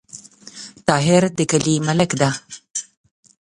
[0.87, 2.29] طاهر د کلې ملک ده